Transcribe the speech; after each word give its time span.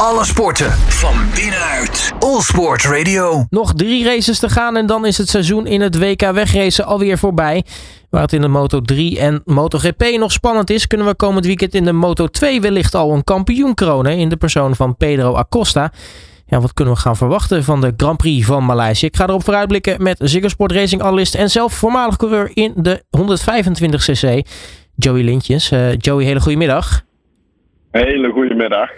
Alle 0.00 0.24
sporten 0.24 0.70
van 0.72 1.14
binnenuit. 1.34 2.12
All 2.18 2.40
Sport 2.40 2.84
Radio. 2.84 3.44
Nog 3.50 3.74
drie 3.74 4.04
races 4.04 4.38
te 4.38 4.48
gaan 4.48 4.76
en 4.76 4.86
dan 4.86 5.06
is 5.06 5.18
het 5.18 5.28
seizoen 5.28 5.66
in 5.66 5.80
het 5.80 5.98
WK 5.98 6.30
wegracen 6.30 6.84
alweer 6.84 7.18
voorbij. 7.18 7.64
Waar 8.10 8.22
het 8.22 8.32
in 8.32 8.40
de 8.40 8.48
Moto 8.48 8.80
3 8.80 9.18
en 9.18 9.42
MotoGP 9.44 10.02
nog 10.18 10.32
spannend 10.32 10.70
is, 10.70 10.86
kunnen 10.86 11.06
we 11.06 11.14
komend 11.14 11.46
weekend 11.46 11.74
in 11.74 11.84
de 11.84 11.92
Moto 11.92 12.26
2 12.26 12.60
wellicht 12.60 12.94
al 12.94 13.12
een 13.12 13.24
kampioen 13.24 13.74
kronen 13.74 14.16
in 14.16 14.28
de 14.28 14.36
persoon 14.36 14.74
van 14.74 14.96
Pedro 14.96 15.34
Acosta. 15.34 15.92
Ja, 16.46 16.60
wat 16.60 16.72
kunnen 16.72 16.94
we 16.94 17.00
gaan 17.00 17.16
verwachten 17.16 17.64
van 17.64 17.80
de 17.80 17.92
Grand 17.96 18.16
Prix 18.16 18.46
van 18.46 18.64
Maleisië? 18.64 19.06
Ik 19.06 19.16
ga 19.16 19.26
erop 19.26 19.44
vooruitblikken 19.44 20.02
met 20.02 20.16
Ziggo 20.22 20.48
Sport 20.48 20.72
Racing 20.72 21.02
analyst 21.02 21.34
en 21.34 21.50
zelf 21.50 21.72
voormalig 21.72 22.16
coureur 22.16 22.50
in 22.54 22.72
de 22.76 23.02
125cc, 23.18 24.50
Joey 24.94 25.22
Lintjes. 25.22 25.72
Uh, 25.72 25.96
Joey, 25.96 26.24
hele 26.24 26.40
goede 26.40 26.58
middag. 26.58 27.04
Hele 27.90 28.30
goede 28.32 28.54
middag. 28.54 28.90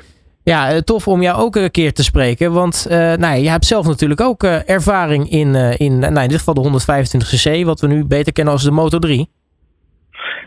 Ja, 0.48 0.70
eh, 0.70 0.78
tof 0.78 1.08
om 1.08 1.22
jou 1.22 1.40
ook 1.40 1.56
een 1.56 1.70
keer 1.70 1.92
te 1.92 2.02
spreken. 2.02 2.52
Want 2.52 2.86
uh, 2.90 3.14
nou, 3.14 3.38
je 3.38 3.50
hebt 3.50 3.64
zelf 3.64 3.86
natuurlijk 3.86 4.20
ook 4.20 4.42
uh, 4.42 4.68
ervaring 4.68 5.30
in, 5.30 5.54
in, 5.78 5.98
nou, 5.98 6.20
in 6.20 6.28
dit 6.28 6.38
geval 6.38 6.54
de 6.54 6.70
125cc, 6.70 7.64
wat 7.64 7.80
we 7.80 7.86
nu 7.86 8.06
beter 8.06 8.32
kennen 8.32 8.52
als 8.52 8.62
de 8.62 8.70
Moto 8.70 8.98
3. 8.98 9.28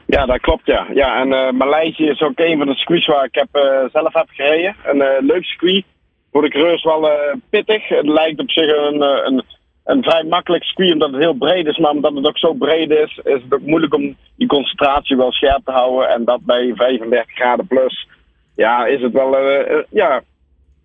Ja, 0.05 0.25
dat 0.25 0.39
klopt 0.39 0.65
ja. 0.65 0.87
ja 0.93 1.21
en 1.21 1.57
Maleisië 1.57 2.07
is 2.09 2.21
ook 2.21 2.39
een 2.39 2.57
van 2.57 2.67
de 2.67 2.75
circuits 2.75 3.05
waar 3.05 3.25
ik 3.25 3.35
heb, 3.35 3.49
zelf 3.91 4.13
heb 4.13 4.27
gereden. 4.29 4.75
Een 4.83 5.25
leuk 5.25 5.43
circuit. 5.43 5.83
Voor 6.31 6.41
de 6.41 6.49
coureurs 6.49 6.83
wel 6.83 7.09
pittig. 7.49 7.87
Het 7.87 8.07
lijkt 8.07 8.39
op 8.39 8.51
zich 8.51 8.77
een, 8.77 9.01
een, 9.01 9.43
een 9.83 10.03
vrij 10.03 10.23
makkelijk 10.23 10.63
circuit 10.63 10.93
omdat 10.93 11.11
het 11.11 11.21
heel 11.21 11.33
breed 11.33 11.65
is. 11.65 11.77
Maar 11.77 11.91
omdat 11.91 12.15
het 12.15 12.27
ook 12.27 12.37
zo 12.37 12.53
breed 12.53 12.89
is, 12.89 13.19
is 13.23 13.41
het 13.43 13.53
ook 13.53 13.65
moeilijk 13.65 13.93
om 13.93 14.15
die 14.35 14.47
concentratie 14.47 15.17
wel 15.17 15.31
scherp 15.31 15.61
te 15.65 15.71
houden. 15.71 16.09
En 16.09 16.25
dat 16.25 16.41
bij 16.41 16.71
35 16.75 17.35
graden 17.35 17.67
plus 17.67 18.07
ja, 18.55 18.85
is 18.85 19.01
het 19.01 19.13
wel 19.13 19.39
uh, 19.39 19.83
ja, 19.89 20.21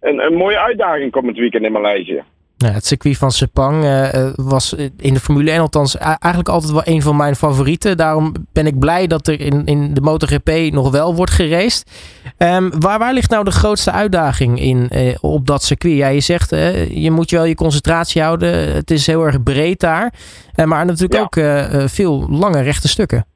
een, 0.00 0.18
een 0.18 0.34
mooie 0.34 0.58
uitdaging 0.58 1.10
komend 1.10 1.36
weekend 1.36 1.64
in 1.64 1.72
Maleisië. 1.72 2.22
Het 2.56 2.86
circuit 2.86 3.16
van 3.16 3.30
Sepang 3.30 3.84
uh, 3.84 4.30
was 4.34 4.72
in 4.96 5.14
de 5.14 5.20
Formule 5.20 5.50
1 5.50 5.60
althans 5.60 5.96
eigenlijk 5.96 6.48
altijd 6.48 6.72
wel 6.72 6.82
een 6.84 7.02
van 7.02 7.16
mijn 7.16 7.36
favorieten. 7.36 7.96
Daarom 7.96 8.32
ben 8.52 8.66
ik 8.66 8.78
blij 8.78 9.06
dat 9.06 9.26
er 9.26 9.40
in, 9.40 9.64
in 9.64 9.94
de 9.94 10.00
MotoGP 10.00 10.50
nog 10.72 10.90
wel 10.90 11.14
wordt 11.14 11.32
geraced. 11.32 11.90
Um, 12.38 12.80
waar, 12.80 12.98
waar 12.98 13.12
ligt 13.12 13.30
nou 13.30 13.44
de 13.44 13.50
grootste 13.50 13.90
uitdaging 13.90 14.60
in 14.60 14.88
uh, 14.92 15.14
op 15.20 15.46
dat 15.46 15.62
circuit? 15.62 15.96
Ja, 15.96 16.08
je 16.08 16.20
zegt 16.20 16.52
uh, 16.52 16.90
je 16.90 17.10
moet 17.10 17.30
je 17.30 17.36
wel 17.36 17.44
je 17.44 17.54
concentratie 17.54 18.22
houden. 18.22 18.74
Het 18.74 18.90
is 18.90 19.06
heel 19.06 19.24
erg 19.24 19.42
breed 19.42 19.80
daar. 19.80 20.12
maar 20.64 20.86
natuurlijk 20.86 21.14
ja. 21.14 21.20
ook 21.20 21.90
veel 21.90 22.26
lange 22.30 22.60
rechte 22.60 22.88
stukken. 22.88 23.26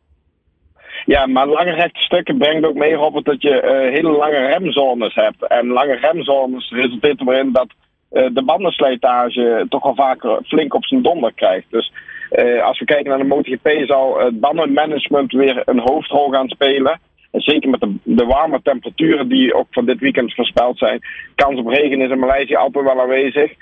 Ja, 1.15 1.27
maar 1.27 1.47
lange 1.47 1.73
rechte 1.73 2.01
stukken 2.01 2.39
brengt 2.39 2.67
ook 2.67 2.75
mee, 2.75 2.95
Robert, 2.95 3.25
dat 3.25 3.43
je 3.43 3.63
uh, 3.63 3.95
hele 3.95 4.11
lange 4.11 4.47
remzones 4.47 5.15
hebt. 5.15 5.47
En 5.47 5.67
lange 5.67 5.95
remzones 5.95 6.71
resulteert 6.71 7.21
erin 7.21 7.53
dat 7.53 7.67
uh, 8.13 8.27
de 8.33 8.43
bandenslijtage 8.43 9.67
toch 9.69 9.83
al 9.83 9.95
vaker 9.95 10.39
flink 10.45 10.75
op 10.75 10.85
zijn 10.85 11.03
donder 11.03 11.33
krijgt. 11.35 11.67
Dus 11.71 11.93
uh, 12.33 12.65
als 12.65 12.79
we 12.79 12.85
kijken 12.85 13.09
naar 13.09 13.19
de 13.19 13.25
MotoGP 13.25 13.85
zal 13.87 14.19
het 14.19 14.41
bandenmanagement 14.41 15.33
weer 15.33 15.63
een 15.65 15.79
hoofdrol 15.79 16.31
gaan 16.31 16.49
spelen. 16.49 17.01
En 17.31 17.41
zeker 17.41 17.71
met 17.71 17.81
de, 17.81 17.95
de, 18.03 18.25
warme 18.25 18.61
temperaturen 18.63 19.29
die 19.29 19.55
ook 19.55 19.67
van 19.71 19.87
dit 19.87 19.99
weekend 19.99 20.35
voorspeld 20.35 20.79
zijn. 20.79 21.01
Kans 21.35 21.59
op 21.59 21.67
regen 21.67 22.01
is 22.01 22.11
in 22.11 22.19
Maleisië 22.19 22.55
altijd 22.55 22.85
wel 22.85 23.01
aanwezig. 23.01 23.53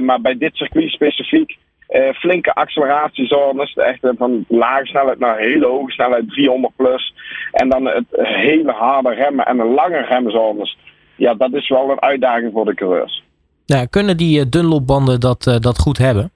maar 0.00 0.20
bij 0.20 0.38
dit 0.38 0.56
circuit 0.56 0.90
specifiek 0.90 1.56
uh, 1.88 2.12
flinke 2.12 2.54
acceleratiezones, 2.54 3.74
echt 3.74 3.98
van 4.16 4.44
lage 4.48 4.86
snelheid 4.86 5.18
naar 5.18 5.38
hele 5.38 5.66
hoge 5.66 5.90
snelheid, 5.90 6.28
300 6.28 6.76
plus. 6.76 7.14
En 7.52 7.68
dan 7.68 7.86
het 7.86 8.04
hele 8.10 8.72
harde 8.72 9.14
remmen 9.14 9.46
en 9.46 9.56
de 9.56 9.64
lange 9.64 10.00
remzones. 10.00 10.78
Ja, 11.16 11.34
dat 11.34 11.52
is 11.52 11.68
wel 11.68 11.90
een 11.90 12.00
uitdaging 12.00 12.52
voor 12.52 12.64
de 12.64 12.74
coureurs. 12.74 13.24
Ja, 13.64 13.84
kunnen 13.84 14.16
die 14.16 14.38
uh, 14.38 14.44
Dunlopbanden 14.50 15.20
dat, 15.20 15.58
dat 15.60 15.78
goed 15.78 15.98
hebben? 15.98 16.30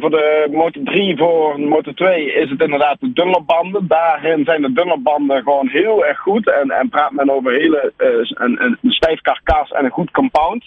voor 0.00 0.10
de 0.10 0.48
Moto 0.50 0.80
3, 0.84 1.16
voor 1.16 1.56
de 1.56 1.62
Moto 1.62 1.92
2 1.92 2.32
is 2.32 2.50
het 2.50 2.62
inderdaad 2.62 3.00
de 3.00 3.12
Dunlopbanden. 3.12 3.86
Daarin 3.86 4.44
zijn 4.44 4.62
de 4.62 4.72
Dunlopbanden 4.72 5.42
gewoon 5.42 5.68
heel 5.68 6.04
erg 6.04 6.18
goed. 6.18 6.50
En, 6.50 6.70
en 6.70 6.88
praat 6.88 7.12
men 7.12 7.30
over 7.30 7.52
hele, 7.52 7.92
een, 7.96 8.62
een 8.62 8.90
stijf 8.90 9.20
karkas 9.20 9.70
en 9.70 9.84
een 9.84 9.90
goed 9.90 10.10
compound. 10.10 10.64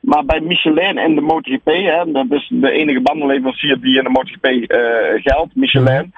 Maar 0.00 0.24
bij 0.24 0.40
Michelin 0.40 0.98
en 0.98 1.14
de 1.14 1.20
MotoGP, 1.20 1.66
hè, 1.66 2.12
dat 2.12 2.26
is 2.28 2.50
de 2.52 2.70
enige 2.70 3.00
bandenleverancier 3.00 3.80
die 3.80 3.96
in 3.96 4.04
de 4.04 4.10
MotoGP 4.10 4.46
uh, 4.46 5.22
geldt, 5.22 5.54
Michelin. 5.54 6.12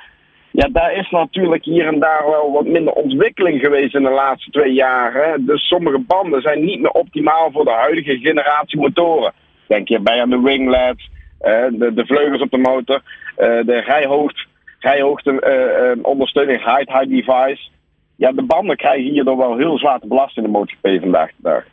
Ja, 0.50 0.69
daar 0.72 0.93
is 0.93 1.10
natuurlijk 1.10 1.65
hier 1.65 1.87
en 1.87 1.98
daar 1.98 2.25
wel 2.31 2.53
wat 2.53 2.66
minder 2.66 2.93
ontwikkeling 2.93 3.60
geweest 3.60 3.94
in 3.94 4.03
de 4.03 4.10
laatste 4.10 4.50
twee 4.50 4.72
jaar. 4.72 5.15
Hè. 5.15 5.44
Dus 5.44 5.69
sommige 5.69 5.98
banden 5.98 6.43
zijn 6.43 6.65
niet 6.65 6.81
meer 6.81 6.91
optimaal 6.91 7.50
voor 7.53 7.65
de 7.65 7.70
huidige 7.70 8.19
generatie 8.19 8.81
motoren. 8.81 9.32
Denk 9.66 9.88
je 9.88 10.00
bij 10.00 10.20
aan 10.20 10.31
de 10.31 10.41
winglets, 10.41 11.10
uh, 11.41 11.49
de, 11.70 11.94
de, 11.94 12.06
vleugels 12.06 12.41
op 12.41 12.50
de 12.50 12.59
motor, 12.59 13.00
uh, 13.38 13.47
de 13.66 13.81
rijhoogte, 13.87 14.44
rijhoogte 14.78 15.99
ondersteuning, 16.03 16.64
height 16.64 16.88
high 16.88 17.09
device. 17.09 17.69
Ja, 18.16 18.32
de 18.32 18.43
banden 18.43 18.76
krijgen 18.76 19.10
hierdoor 19.10 19.37
wel 19.37 19.56
heel 19.56 19.78
zwaar 19.78 19.99
te 19.99 20.06
belasten 20.06 20.44
in 20.44 20.53
de 20.53 20.59
MotoGP 20.59 21.00
vandaag 21.00 21.28
de 21.28 21.43
dag. 21.43 21.64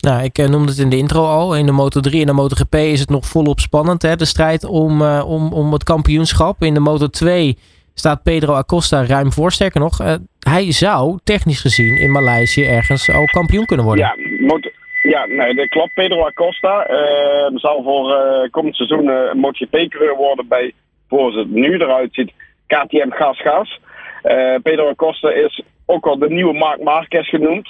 Nou, 0.00 0.24
ik 0.24 0.36
noemde 0.48 0.68
het 0.68 0.78
in 0.78 0.90
de 0.90 0.96
intro 0.96 1.24
al. 1.24 1.56
In 1.56 1.66
de 1.66 1.72
Moto 1.72 2.00
3 2.00 2.20
en 2.20 2.26
de 2.26 2.32
MotoGP 2.32 2.74
is 2.74 3.00
het 3.00 3.10
nog 3.10 3.26
volop 3.26 3.58
spannend. 3.58 4.02
Hè? 4.02 4.16
De 4.16 4.24
strijd 4.24 4.64
om, 4.64 5.00
uh, 5.00 5.24
om, 5.26 5.52
om 5.52 5.72
het 5.72 5.84
kampioenschap. 5.84 6.62
In 6.62 6.74
de 6.74 6.80
Moto 6.80 7.06
2 7.06 7.58
staat 7.94 8.22
Pedro 8.22 8.54
Acosta 8.54 9.06
ruim 9.06 9.32
voor. 9.32 9.52
Sterker 9.52 9.80
nog, 9.80 10.00
uh, 10.00 10.14
hij 10.38 10.72
zou 10.72 11.18
technisch 11.24 11.60
gezien 11.60 11.96
in 11.96 12.10
Maleisië 12.10 12.64
ergens 12.64 13.10
al 13.10 13.24
kampioen 13.24 13.66
kunnen 13.66 13.86
worden. 13.86 14.04
Ja, 14.04 14.16
ja 15.02 15.26
nee, 15.26 15.54
dat 15.54 15.68
klopt. 15.68 15.94
Pedro 15.94 16.24
Acosta 16.24 16.90
uh, 16.90 17.58
zal 17.58 17.82
voor 17.82 18.48
komend 18.50 18.76
seizoen 18.76 19.08
een 19.08 19.38
MotoGP-coureur 19.38 20.16
worden 20.16 20.48
bij, 20.48 20.72
zoals 21.08 21.34
het 21.34 21.50
nu 21.50 21.74
eruit 21.74 22.14
ziet, 22.14 22.32
KTM 22.66 23.10
Gas 23.10 23.40
Gas. 23.40 23.80
Pedro 24.62 24.88
Acosta 24.88 25.30
is 25.30 25.62
ook 25.86 26.06
al 26.06 26.18
de 26.18 26.30
nieuwe 26.30 26.52
Marc 26.52 26.82
Marquez 26.82 27.28
genoemd 27.28 27.68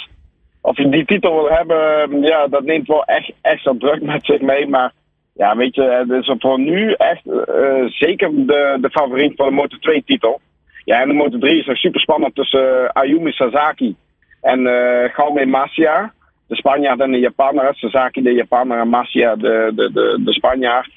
of 0.60 0.76
je 0.76 0.88
die 0.88 1.04
titel 1.04 1.34
wil 1.34 1.50
hebben, 1.50 2.22
ja, 2.22 2.46
dat 2.46 2.64
neemt 2.64 2.86
wel 2.86 3.04
echt 3.04 3.32
extra 3.40 3.74
druk 3.78 4.02
met 4.02 4.24
zich 4.24 4.40
mee. 4.40 4.66
Maar 4.66 4.92
ja, 5.34 5.56
weet 5.56 5.74
je, 5.74 5.82
het 5.82 6.10
is 6.10 6.34
voor 6.38 6.60
nu 6.60 6.92
echt 6.92 7.26
uh, 7.26 7.84
zeker 7.86 8.30
de, 8.46 8.78
de 8.80 8.90
favoriet 8.90 9.32
voor 9.36 9.46
de 9.46 9.52
Moto 9.52 9.76
2 9.76 10.02
titel. 10.06 10.40
Ja, 10.84 11.00
en 11.00 11.08
de 11.08 11.14
Moto 11.14 11.38
3 11.38 11.58
is 11.58 11.66
nog 11.66 11.76
super 11.76 12.00
spannend 12.00 12.34
tussen 12.34 12.82
uh, 12.82 12.88
Ayumi 12.88 13.32
Sasaki 13.32 13.96
en 14.40 14.60
uh, 14.60 15.08
Jaume 15.16 15.46
Masia. 15.46 16.12
De 16.46 16.56
Spanjaard 16.56 17.00
en 17.00 17.12
de 17.12 17.18
Japaner. 17.18 17.74
Sasaki 17.74 18.22
de 18.22 18.32
Japaner 18.32 18.78
en 18.78 18.88
Masia 18.88 19.36
de, 19.36 19.72
de, 19.74 19.92
de, 19.92 20.20
de 20.24 20.32
Spanjaard. 20.32 20.90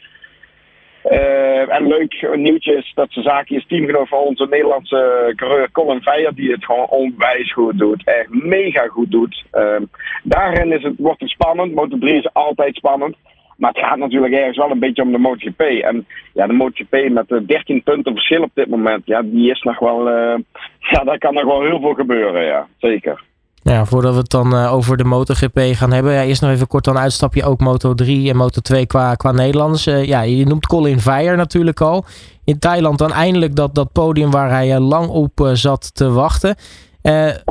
Uh, 1.11 1.73
en 1.73 1.87
leuk 1.87 2.27
nieuwtje 2.35 2.77
is 2.77 2.91
dat 2.95 3.11
Sasaki 3.11 3.55
is 3.55 3.65
teamgenoot 3.67 4.07
van 4.07 4.19
onze 4.19 4.47
Nederlandse 4.49 5.33
coureur 5.35 5.71
Colin 5.71 6.01
Veijer, 6.01 6.35
die 6.35 6.51
het 6.51 6.65
gewoon 6.65 6.87
onwijs 6.87 7.53
goed 7.53 7.77
doet. 7.77 8.03
Echt 8.03 8.29
mega 8.29 8.87
goed 8.87 9.11
doet. 9.11 9.43
Uh, 9.53 9.75
daarin 10.23 10.71
is 10.71 10.83
het, 10.83 10.93
wordt 10.97 11.19
het 11.19 11.29
spannend. 11.29 11.73
Moto 11.73 11.97
3 11.97 12.15
is 12.15 12.33
altijd 12.33 12.75
spannend. 12.75 13.15
Maar 13.57 13.71
het 13.71 13.83
gaat 13.83 13.97
natuurlijk 13.97 14.33
ergens 14.33 14.57
wel 14.57 14.71
een 14.71 14.79
beetje 14.79 15.01
om 15.01 15.11
de 15.11 15.17
MotoGP. 15.17 15.61
En 15.61 16.07
ja, 16.33 16.47
de 16.47 16.53
MotoGP 16.53 17.09
met 17.09 17.27
de 17.27 17.45
13 17.45 17.83
punten 17.83 18.13
verschil 18.13 18.41
op 18.41 18.51
dit 18.53 18.67
moment, 18.67 19.05
ja, 19.05 19.21
die 19.21 19.51
is 19.51 19.61
nog 19.61 19.79
wel. 19.79 20.09
Uh, 20.09 20.35
ja, 20.79 21.03
daar 21.03 21.17
kan 21.17 21.33
nog 21.33 21.45
wel 21.45 21.61
heel 21.61 21.79
veel 21.79 21.93
gebeuren, 21.93 22.43
ja. 22.43 22.67
Zeker. 22.77 23.23
Ja, 23.73 23.85
voordat 23.85 24.13
we 24.13 24.19
het 24.19 24.29
dan 24.29 24.55
uh, 24.55 24.73
over 24.73 24.97
de 24.97 25.03
MotoGP 25.03 25.59
gaan 25.71 25.91
hebben. 25.91 26.13
Ja, 26.13 26.23
eerst 26.23 26.41
nog 26.41 26.51
even 26.51 26.67
kort 26.67 26.83
dan 26.83 26.97
uitstapje 26.97 27.43
ook 27.43 27.59
Moto 27.59 27.93
3 27.93 28.29
en 28.29 28.35
Moto 28.35 28.61
2 28.61 28.85
qua, 28.85 29.15
qua 29.15 29.31
Nederlanders. 29.31 29.87
Uh, 29.87 30.05
ja, 30.05 30.21
je 30.21 30.45
noemt 30.45 30.67
Colin 30.67 30.99
Veijer 30.99 31.37
natuurlijk 31.37 31.81
al. 31.81 32.05
In 32.43 32.59
Thailand 32.59 32.97
dan 32.97 33.11
eindelijk 33.11 33.55
dat, 33.55 33.75
dat 33.75 33.91
podium 33.91 34.31
waar 34.31 34.49
hij 34.49 34.75
uh, 34.75 34.87
lang 34.87 35.07
op 35.07 35.49
zat 35.53 35.95
te 35.95 36.09
wachten. 36.09 36.55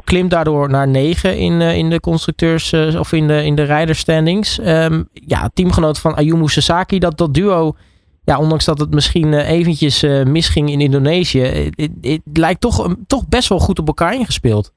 klimt 0.04 0.30
daardoor 0.30 0.68
naar 0.68 0.88
9 0.88 1.38
in, 1.38 1.60
in 1.60 1.90
de 1.90 2.00
constructeurs 2.00 2.74
of 2.74 3.12
in 3.12 3.26
de, 3.26 3.44
in 3.44 3.54
de 3.54 3.62
rijderstandings. 3.62 4.58
Um, 4.58 5.08
ja, 5.12 5.50
teamgenoot 5.54 5.98
van 5.98 6.14
Ayumu 6.14 6.48
Sasaki, 6.48 6.98
dat, 6.98 7.18
dat 7.18 7.34
duo... 7.34 7.76
Ja, 8.24 8.38
ondanks 8.38 8.64
dat 8.64 8.78
het 8.78 8.94
misschien 8.94 9.34
eventjes 9.34 10.02
misging 10.24 10.70
in 10.70 10.80
Indonesië. 10.80 11.70
Het 12.00 12.20
lijkt 12.32 12.60
toch, 12.60 12.94
toch 13.06 13.28
best 13.28 13.48
wel 13.48 13.58
goed 13.58 13.78
op 13.78 13.86
elkaar 13.86 14.14
ingespeeld. 14.14 14.72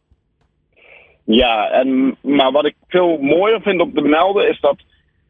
Ja, 1.26 1.70
en, 1.70 2.16
maar 2.22 2.52
wat 2.52 2.66
ik 2.66 2.76
veel 2.88 3.18
mooier 3.18 3.62
vind 3.62 3.82
om 3.82 3.94
te 3.94 4.02
melden 4.02 4.50
is 4.50 4.60
dat 4.60 4.78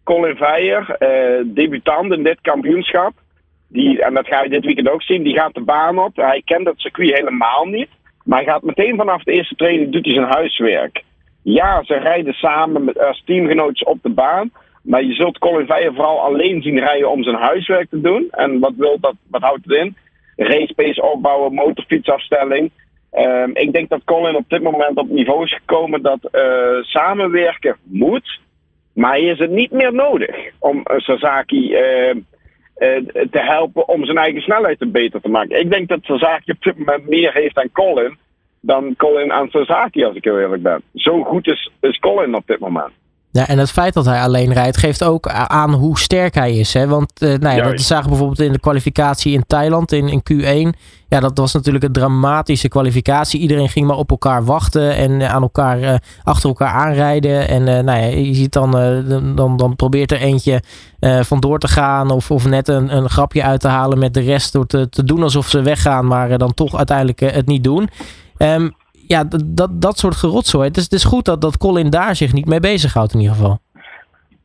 Colin 0.04 0.36
Veijer, 0.36 0.90
eh, 0.90 1.44
debutant 1.46 2.14
in 2.14 2.24
dit 2.24 2.42
kampioenschap, 2.42 3.14
die, 3.68 4.02
en 4.02 4.14
dat 4.14 4.28
ga 4.28 4.44
je 4.44 4.50
dit 4.50 4.66
weekend 4.66 4.90
ook 4.90 5.02
zien, 5.02 5.24
die 5.24 5.38
gaat 5.38 5.54
de 5.54 5.62
baan 5.62 6.00
op. 6.00 6.16
Hij 6.16 6.42
kent 6.46 6.68
het 6.68 6.80
circuit 6.80 7.14
helemaal 7.14 7.66
niet, 7.66 7.90
maar 8.24 8.38
hij 8.38 8.48
gaat 8.48 8.64
meteen 8.64 8.96
vanaf 8.96 9.24
de 9.24 9.32
eerste 9.32 9.56
training 9.56 9.92
doet 9.92 10.06
hij 10.06 10.14
zijn 10.14 10.32
huiswerk. 10.32 11.04
Ja, 11.42 11.84
ze 11.84 11.94
rijden 11.94 12.34
samen 12.34 12.84
met, 12.84 13.00
als 13.00 13.24
teamgenootjes 13.26 13.88
op 13.88 13.98
de 14.02 14.10
baan, 14.10 14.52
maar 14.82 15.04
je 15.04 15.14
zult 15.14 15.38
Colin 15.38 15.66
Veijer 15.66 15.94
vooral 15.94 16.22
alleen 16.22 16.62
zien 16.62 16.80
rijden 16.80 17.12
om 17.12 17.24
zijn 17.24 17.36
huiswerk 17.36 17.90
te 17.90 18.02
doen. 18.02 18.28
En 18.32 18.60
wat, 18.60 18.74
wil 18.78 18.98
dat, 19.00 19.16
wat 19.30 19.42
houdt 19.42 19.66
het 19.66 19.78
in? 19.78 19.96
Race 20.36 20.74
pace 20.74 21.04
opbouwen, 21.04 21.54
motorfietsafstelling. 21.54 22.72
Ehm, 23.16 23.50
ik 23.54 23.74
denk 23.74 23.90
dat 23.90 24.04
Colin 24.04 24.36
op 24.36 24.50
dit 24.50 24.62
moment 24.62 24.98
op 24.98 25.10
niveau 25.10 25.44
is 25.44 25.54
gekomen 25.54 26.02
dat 26.02 26.20
uh, 26.32 26.82
samenwerken 26.82 27.76
moet. 27.84 28.40
Maar 28.94 29.12
hij 29.12 29.22
is 29.22 29.40
het 29.40 29.50
niet 29.50 29.72
meer 29.72 29.94
nodig 29.94 30.36
om 30.60 30.78
uh, 30.78 30.98
Sasaki 30.98 31.72
uh, 31.72 32.16
te 33.32 33.40
helpen 33.40 33.88
om 33.88 34.06
zijn 34.06 34.18
eigen 34.18 34.42
snelheid 34.42 34.92
beter 34.92 35.22
te 35.22 35.30
maken. 35.30 35.60
Ik 35.60 35.72
denk 35.72 35.88
dat 35.88 36.00
Sasaki 36.04 36.52
op 36.52 36.64
dit 36.64 36.78
moment 36.78 37.08
meer 37.08 37.34
heeft 37.34 37.58
aan 37.58 37.72
Colin 37.72 38.18
dan 38.60 38.96
Colin 38.96 39.32
aan 39.32 39.50
Sasaki, 39.50 40.04
als 40.04 40.16
ik 40.16 40.24
heel 40.24 40.40
eerlijk 40.40 40.64
ben. 40.64 40.82
Zo 40.94 41.24
goed 41.24 41.48
is, 41.48 41.72
is 41.82 42.00
Colin 42.00 42.36
op 42.36 42.48
dit 42.48 42.60
moment. 42.60 42.92
Ja, 43.36 43.48
en 43.48 43.58
het 43.58 43.72
feit 43.72 43.94
dat 43.94 44.06
hij 44.06 44.22
alleen 44.22 44.54
rijdt 44.54 44.78
geeft 44.78 45.04
ook 45.04 45.28
aan 45.30 45.74
hoe 45.74 46.00
sterk 46.00 46.36
hij 46.36 46.58
is. 46.58 46.74
Hè? 46.74 46.88
Want 46.88 47.12
uh, 47.22 47.38
nou 47.38 47.56
ja, 47.56 47.70
dat 47.70 47.82
zagen 47.82 48.04
we 48.04 48.10
bijvoorbeeld 48.10 48.40
in 48.40 48.52
de 48.52 48.60
kwalificatie 48.60 49.34
in 49.34 49.44
Thailand 49.48 49.92
in, 49.92 50.08
in 50.08 50.22
Q1. 50.34 50.80
Ja, 51.08 51.20
dat 51.20 51.38
was 51.38 51.54
natuurlijk 51.54 51.84
een 51.84 51.92
dramatische 51.92 52.68
kwalificatie. 52.68 53.40
Iedereen 53.40 53.70
ging 53.70 53.88
maar 53.88 53.98
op 53.98 54.10
elkaar 54.10 54.46
wachten 54.46 54.96
en 54.96 55.30
aan 55.30 55.42
elkaar, 55.42 55.80
uh, 55.80 55.96
achter 56.24 56.50
elkaar 56.50 56.74
aanrijden. 56.74 57.48
En 57.48 57.62
uh, 57.62 57.80
nou 57.80 58.00
ja, 58.00 58.06
je 58.06 58.34
ziet 58.34 58.54
dan, 58.54 58.72
dan, 59.36 59.58
dan 59.58 59.76
probeert 59.76 60.12
er 60.12 60.20
eentje 60.20 60.64
vandoor 61.22 61.60
te 61.60 61.68
gaan 61.68 62.12
of, 62.12 62.32
of 62.32 62.46
net 62.46 62.68
een, 62.68 62.96
een 62.96 63.10
grapje 63.10 63.44
uit 63.44 63.60
te 63.60 63.68
halen 63.68 64.00
met 64.00 64.14
de 64.14 64.22
rest 64.22 64.54
door 64.54 64.66
te, 64.66 64.90
te 64.90 65.04
doen 65.04 65.24
alsof 65.24 65.48
ze 65.48 65.62
weggaan, 65.62 66.08
maar 66.08 66.38
dan 66.38 66.54
toch 66.54 66.76
uiteindelijk 66.76 67.20
het 67.20 67.48
niet 67.48 67.64
doen. 67.64 67.90
Um, 68.38 68.76
ja, 69.08 69.24
dat, 69.46 69.82
dat 69.82 69.98
soort 69.98 70.16
gerotzooi. 70.16 70.68
Het 70.68 70.76
het 70.76 70.92
is 70.92 71.04
goed 71.04 71.26
dat, 71.26 71.42
dat 71.42 71.58
Colin 71.58 71.90
daar 71.90 72.16
zich 72.16 72.34
niet 72.34 72.46
mee 72.46 72.60
bezighoudt 72.60 73.14
in 73.14 73.20
ieder 73.20 73.36
geval. 73.36 73.60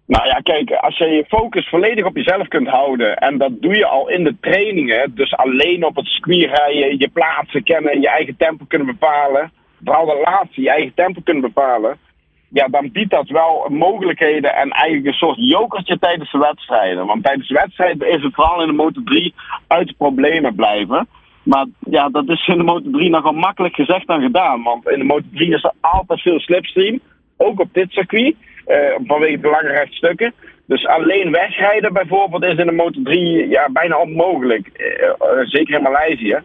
Nou 0.06 0.26
ja, 0.26 0.40
kijk, 0.42 0.70
als 0.70 0.98
je 0.98 1.06
je 1.06 1.24
focus 1.28 1.68
volledig 1.68 2.04
op 2.04 2.16
jezelf 2.16 2.48
kunt 2.48 2.68
houden. 2.68 3.16
En 3.16 3.38
dat 3.38 3.50
doe 3.60 3.76
je 3.76 3.86
al 3.86 4.08
in 4.08 4.24
de 4.24 4.36
trainingen. 4.40 5.14
Dus 5.14 5.36
alleen 5.36 5.84
op 5.84 5.96
het 5.96 6.06
circuit 6.06 6.50
rijden, 6.56 6.98
je 6.98 7.08
plaatsen 7.08 7.62
kennen, 7.62 8.00
je 8.00 8.08
eigen 8.08 8.36
tempo 8.36 8.64
kunnen 8.68 8.86
bepalen. 8.86 9.52
Vooral 9.84 10.06
de 10.06 10.20
laatste, 10.24 10.62
je 10.62 10.70
eigen 10.70 10.94
tempo 10.94 11.20
kunnen 11.24 11.42
bepalen. 11.42 11.98
Ja, 12.48 12.68
dan 12.68 12.90
biedt 12.92 13.10
dat 13.10 13.28
wel 13.28 13.66
mogelijkheden 13.68 14.54
en 14.54 14.70
eigenlijk 14.70 15.06
een 15.06 15.26
soort 15.26 15.38
jokertje 15.38 15.98
tijdens 15.98 16.32
de 16.32 16.38
wedstrijden. 16.38 17.06
Want 17.06 17.24
tijdens 17.24 17.48
de 17.48 17.54
wedstrijden 17.54 18.08
is 18.08 18.22
het 18.22 18.34
vooral 18.34 18.60
in 18.60 18.66
de 18.66 18.72
Motor 18.72 19.02
3 19.04 19.34
uit 19.66 19.88
de 19.88 19.94
problemen 19.98 20.54
blijven. 20.54 21.08
Maar 21.42 21.66
ja, 21.78 22.08
dat 22.08 22.28
is 22.28 22.46
in 22.46 22.56
de 22.56 22.62
Moto 22.64 22.90
3 22.90 23.10
nogal 23.10 23.32
makkelijk 23.32 23.74
gezegd 23.74 24.06
dan 24.06 24.20
gedaan. 24.20 24.62
Want 24.62 24.88
in 24.88 24.98
de 24.98 25.04
Moto 25.04 25.26
3 25.32 25.54
is 25.54 25.64
er 25.64 25.72
altijd 25.80 26.20
veel 26.20 26.40
slipstream. 26.40 27.00
Ook 27.36 27.60
op 27.60 27.68
dit 27.72 27.90
circuit. 27.90 28.34
Uh, 28.66 28.76
vanwege 29.06 29.40
de 29.40 29.48
lange 29.48 29.68
rechtstukken. 29.68 30.32
Dus 30.66 30.86
alleen 30.86 31.30
wegrijden 31.30 31.92
bijvoorbeeld 31.92 32.44
is 32.44 32.58
in 32.58 32.66
de 32.66 32.72
Moto 32.72 33.02
3 33.02 33.48
ja, 33.48 33.68
bijna 33.72 33.98
onmogelijk. 33.98 34.70
Uh, 34.76 35.40
zeker 35.42 35.76
in 35.76 35.82
Maleisië. 35.82 36.38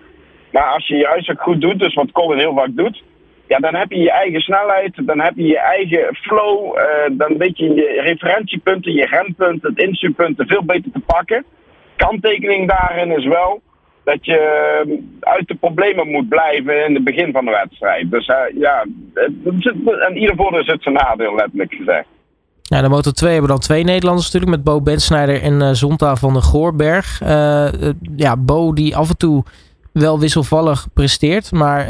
Maar 0.51 0.63
als 0.63 0.87
je 0.87 0.95
juist 0.95 1.29
ook 1.29 1.41
goed 1.41 1.61
doet, 1.61 1.79
dus 1.79 1.93
wat 1.93 2.11
Colin 2.11 2.39
heel 2.39 2.55
vaak 2.55 2.75
doet. 2.75 3.03
Ja, 3.47 3.57
dan 3.57 3.75
heb 3.75 3.91
je 3.91 3.99
je 3.99 4.11
eigen 4.11 4.41
snelheid, 4.41 4.93
dan 4.95 5.19
heb 5.19 5.33
je 5.35 5.47
je 5.47 5.59
eigen 5.59 6.15
flow. 6.15 6.77
dan 7.11 7.37
weet 7.37 7.57
je 7.57 7.73
je 7.73 8.01
referentiepunten, 8.01 8.93
je 8.93 9.05
rempunten, 9.05 9.69
het 9.69 9.79
instuurpunten 9.79 10.47
veel 10.47 10.63
beter 10.63 10.91
te 10.91 10.99
pakken. 10.99 11.45
Kanttekening 11.95 12.67
daarin 12.69 13.11
is 13.11 13.25
wel 13.25 13.61
dat 14.05 14.25
je 14.25 14.37
ehm, 14.37 14.89
uit 15.19 15.47
de 15.47 15.55
problemen 15.55 16.07
moet 16.07 16.29
blijven 16.29 16.85
in 16.85 16.93
het 16.93 17.03
begin 17.03 17.31
van 17.31 17.45
de 17.45 17.51
wedstrijd. 17.51 18.11
Dus 18.11 18.27
uh, 18.27 18.35
ja, 18.59 18.85
en 20.07 20.17
ieder 20.17 20.35
voordeel 20.35 20.63
zit 20.63 20.83
zijn 20.83 20.95
nadeel, 20.95 21.35
letterlijk 21.35 21.73
gezegd. 21.73 22.07
Ja, 22.61 22.81
de 22.81 22.89
Moto 22.89 23.11
2 23.11 23.31
hebben 23.31 23.49
dan 23.49 23.59
twee 23.59 23.83
Nederlanders 23.83 24.25
natuurlijk, 24.25 24.55
met 24.55 24.63
Bo 24.63 24.81
Bensnijder 24.81 25.41
en 25.41 25.61
uh, 25.61 25.69
Zonta 25.71 26.15
van 26.15 26.33
den 26.33 26.41
Goorberg. 26.41 27.21
Uh, 27.21 27.67
ja, 28.15 28.37
Bo 28.37 28.73
die 28.73 28.95
af 28.95 29.09
en 29.09 29.17
toe 29.17 29.43
wel 29.91 30.19
wisselvallig 30.19 30.87
presteert, 30.93 31.51
maar 31.51 31.87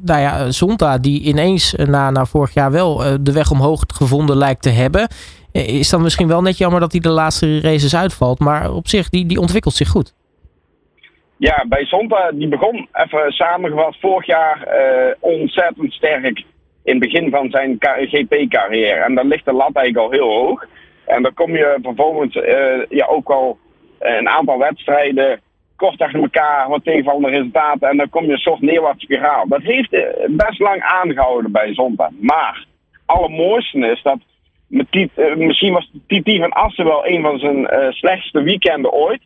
nou 0.00 0.20
ja, 0.20 0.50
Zonta 0.50 0.98
die 0.98 1.22
ineens 1.22 1.74
na, 1.74 2.10
na 2.10 2.24
vorig 2.24 2.54
jaar 2.54 2.70
wel 2.70 3.02
de 3.20 3.32
weg 3.32 3.50
omhoog 3.50 3.82
gevonden 3.86 4.36
lijkt 4.36 4.62
te 4.62 4.70
hebben. 4.70 5.08
Is 5.52 5.88
dan 5.88 6.02
misschien 6.02 6.28
wel 6.28 6.42
net 6.42 6.58
jammer 6.58 6.80
dat 6.80 6.92
hij 6.92 7.00
de 7.00 7.08
laatste 7.08 7.60
races 7.60 7.96
uitvalt, 7.96 8.38
maar 8.38 8.72
op 8.72 8.88
zich, 8.88 9.08
die, 9.08 9.26
die 9.26 9.40
ontwikkelt 9.40 9.74
zich 9.74 9.88
goed. 9.88 10.14
Ja, 11.38 11.64
bij 11.68 11.86
Zonta, 11.86 12.32
die 12.32 12.48
begon 12.48 12.88
even 12.92 13.32
samengevat 13.32 13.96
vorig 14.00 14.26
jaar 14.26 14.66
uh, 14.66 15.14
ontzettend 15.20 15.92
sterk 15.92 16.44
in 16.84 16.94
het 16.94 16.98
begin 16.98 17.30
van 17.30 17.50
zijn 17.50 17.76
GP-carrière. 17.80 19.00
En 19.00 19.14
dan 19.14 19.28
ligt 19.28 19.44
de 19.44 19.52
lat 19.52 19.74
eigenlijk 19.74 20.06
al 20.06 20.10
heel 20.10 20.46
hoog. 20.46 20.66
En 21.06 21.22
dan 21.22 21.34
kom 21.34 21.56
je 21.56 21.78
vervolgens 21.82 22.34
uh, 22.34 22.84
ja, 22.88 23.06
ook 23.06 23.30
al 23.30 23.58
een 23.98 24.28
aantal 24.28 24.58
wedstrijden 24.58 25.40
kort 25.76 26.00
achter 26.00 26.20
elkaar 26.20 26.68
wat 26.68 26.84
tegenvallende 26.84 27.28
resultaten. 27.28 27.88
En 27.88 27.96
dan 27.96 28.08
kom 28.08 28.24
je 28.24 28.32
een 28.32 28.38
soort 28.38 28.60
neerwaarts 28.60 29.02
spiraal. 29.02 29.48
Dat 29.48 29.62
heeft 29.62 29.92
uh, 29.92 30.02
best 30.28 30.58
lang 30.58 30.82
aangehouden 30.82 31.52
bij 31.52 31.74
Zonta. 31.74 32.10
Maar 32.20 32.66
allermooiste 33.06 33.78
is 33.78 34.02
dat 34.02 34.18
misschien 35.36 35.72
was 35.72 35.90
Titi 36.06 36.38
van 36.38 36.52
Assen 36.52 36.84
wel 36.84 37.06
een 37.06 37.22
van 37.22 37.38
zijn 37.38 37.92
slechtste 37.92 38.42
weekenden 38.42 38.92
ooit. 38.92 39.22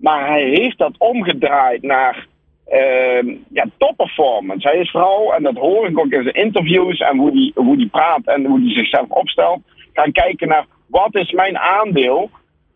Maar 0.00 0.26
hij 0.26 0.44
heeft 0.44 0.78
dat 0.78 0.94
omgedraaid 0.98 1.82
naar 1.82 2.26
uh, 2.72 3.36
ja, 3.48 3.66
topperformance. 3.78 4.68
Hij 4.68 4.78
is 4.78 4.90
vooral, 4.90 5.34
en 5.34 5.42
dat 5.42 5.56
hoor 5.56 5.88
ik 5.88 5.98
ook 5.98 6.10
in 6.10 6.22
zijn 6.22 6.44
interviews 6.44 6.98
en 6.98 7.18
hoe 7.18 7.32
die, 7.32 7.52
hoe 7.54 7.76
die 7.76 7.88
praat 7.88 8.24
en 8.24 8.44
hoe 8.44 8.60
hij 8.60 8.72
zichzelf 8.72 9.08
opstelt, 9.08 9.60
gaan 9.92 10.12
kijken 10.12 10.48
naar 10.48 10.66
wat 10.86 11.14
is 11.14 11.30
mijn 11.30 11.58
aandeel 11.58 12.30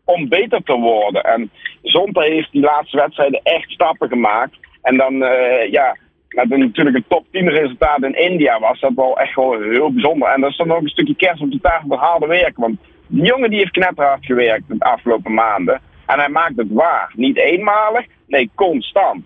om 0.04 0.28
beter 0.28 0.62
te 0.62 0.72
worden. 0.72 1.22
En 1.22 1.50
Zonta 1.82 2.20
heeft 2.20 2.52
die 2.52 2.62
laatste 2.62 2.96
wedstrijden 2.96 3.40
echt 3.42 3.70
stappen 3.70 4.08
gemaakt. 4.08 4.56
En 4.82 4.96
dan, 4.96 5.14
uh, 5.14 5.70
ja, 5.70 5.96
met 6.28 6.50
een, 6.50 6.58
natuurlijk 6.58 6.96
een 6.96 7.04
top 7.08 7.24
10 7.30 7.48
resultaat 7.48 8.02
in 8.02 8.18
India 8.18 8.58
was 8.60 8.80
dat 8.80 8.92
wel 8.94 9.18
echt 9.18 9.34
wel 9.34 9.60
heel 9.60 9.92
bijzonder. 9.92 10.28
En 10.28 10.40
dat 10.40 10.50
is 10.50 10.56
dan 10.56 10.72
ook 10.72 10.82
een 10.82 10.88
stukje 10.88 11.16
kerst 11.16 11.42
op 11.42 11.50
de 11.50 11.60
tafel 11.60 11.88
voor 11.88 11.96
harde 11.96 12.26
werk. 12.26 12.56
Want 12.56 12.76
die 13.06 13.24
jongen 13.24 13.50
die 13.50 13.58
heeft 13.58 13.70
knetterhard 13.70 14.24
gewerkt 14.24 14.64
de 14.68 14.76
afgelopen 14.78 15.34
maanden. 15.34 15.80
En 16.06 16.18
hij 16.18 16.28
maakt 16.28 16.56
het 16.56 16.70
waar. 16.70 17.12
Niet 17.14 17.36
eenmalig, 17.36 18.06
nee, 18.26 18.50
constant. 18.54 19.24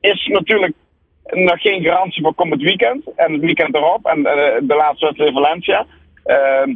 Is 0.00 0.26
natuurlijk 0.26 0.74
nog 1.30 1.60
geen 1.60 1.82
garantie 1.82 2.22
voor 2.22 2.34
komend 2.34 2.62
weekend. 2.62 3.14
En 3.16 3.32
het 3.32 3.40
weekend 3.40 3.74
erop. 3.74 4.06
En 4.06 4.18
uh, 4.18 4.24
de 4.62 4.74
laatste 4.74 5.04
wedstrijd 5.04 5.32
Valencia. 5.32 5.86
Uh, 6.26 6.74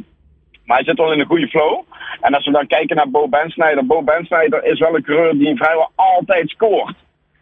maar 0.65 0.77
hij 0.77 0.85
zit 0.85 0.99
wel 0.99 1.13
in 1.13 1.21
een 1.21 1.27
goede 1.27 1.49
flow. 1.49 1.83
En 2.21 2.35
als 2.35 2.45
we 2.45 2.53
dan 2.53 2.67
kijken 2.67 2.97
naar 2.97 3.11
Bo 3.11 3.29
Bensnijder. 3.29 3.87
Bo 3.87 4.03
Bensnijder 4.03 4.65
is 4.65 4.79
wel 4.79 4.95
een 4.95 5.03
coureur 5.03 5.39
die 5.39 5.57
vrijwel 5.57 5.91
altijd 5.95 6.49
scoort. 6.49 6.95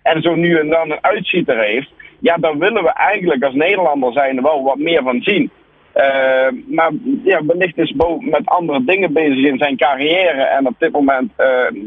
En 0.03 0.23
zo 0.23 0.35
nu 0.35 0.59
en 0.59 0.69
dan 0.69 0.91
een 0.91 1.05
uitzieter 1.05 1.59
heeft. 1.59 1.91
Ja, 2.19 2.37
dan 2.37 2.59
willen 2.59 2.83
we 2.83 2.93
eigenlijk 2.93 3.45
als 3.45 3.55
Nederlander 3.55 4.13
zijn 4.13 4.37
er 4.37 4.43
wel 4.43 4.63
wat 4.63 4.79
meer 4.79 5.03
van 5.03 5.23
zien. 5.23 5.51
Uh, 5.97 6.49
maar 6.67 6.93
ja, 7.25 7.43
is 7.75 7.93
Bo 7.93 8.19
met 8.21 8.47
andere 8.47 8.85
dingen 8.85 9.13
bezig 9.13 9.45
in 9.45 9.59
zijn 9.59 9.77
carrière. 9.77 10.43
En 10.43 10.67
op 10.67 10.75
dit 10.79 10.93
moment 10.93 11.33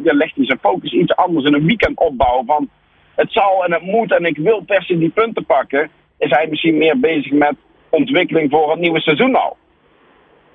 ja, 0.03 0.13
legt 0.13 0.35
hij 0.35 0.45
zijn 0.45 0.59
focus 0.59 0.91
iets 0.91 1.15
anders 1.15 1.45
in 1.45 1.53
een 1.53 1.65
weekend 1.65 1.99
opbouwen. 1.99 2.45
Van 2.45 2.69
het 3.15 3.31
zal 3.31 3.65
en 3.65 3.73
het 3.73 3.81
moet 3.81 4.11
en 4.11 4.25
ik 4.25 4.37
wil 4.37 4.61
per 4.61 4.83
se 4.83 4.97
die 4.97 5.09
punten 5.09 5.45
pakken. 5.45 5.89
Is 6.17 6.29
hij 6.29 6.47
misschien 6.49 6.77
meer 6.77 6.99
bezig 6.99 7.31
met 7.31 7.55
ontwikkeling 7.89 8.51
voor 8.51 8.71
het 8.71 8.79
nieuwe 8.79 8.99
seizoen 8.99 9.35
al. 9.35 9.57